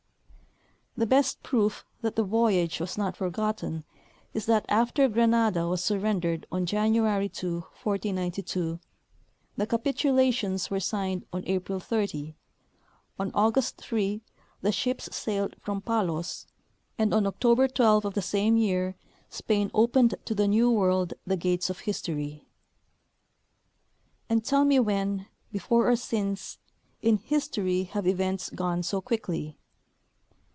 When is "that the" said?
2.01-2.23